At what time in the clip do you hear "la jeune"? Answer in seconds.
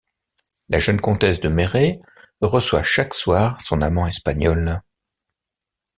0.69-0.99